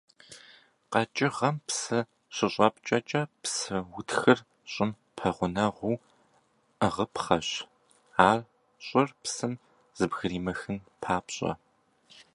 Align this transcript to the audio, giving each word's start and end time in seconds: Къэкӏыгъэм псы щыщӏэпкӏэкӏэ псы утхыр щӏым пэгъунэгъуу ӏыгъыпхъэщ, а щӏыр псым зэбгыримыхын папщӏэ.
Къэкӏыгъэм 0.91 1.55
псы 1.67 1.99
щыщӏэпкӏэкӏэ 2.35 3.21
псы 3.41 3.75
утхыр 3.97 4.39
щӏым 4.71 4.91
пэгъунэгъуу 5.15 6.01
ӏыгъыпхъэщ, 6.79 7.49
а 8.29 8.31
щӏыр 8.85 9.09
псым 9.21 9.53
зэбгыримыхын 9.97 10.77
папщӏэ. 11.01 11.51